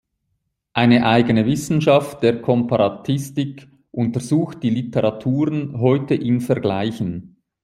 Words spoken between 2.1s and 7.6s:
der Komparatistik untersucht die Literaturen heute in Vergleichen.